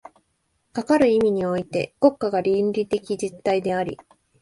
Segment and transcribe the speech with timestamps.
[0.73, 3.99] かかる意味において国家が倫理的実体であり、